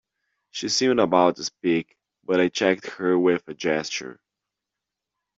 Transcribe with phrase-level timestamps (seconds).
[0.49, 4.19] She seemed about to speak, but I checked her with a gesture.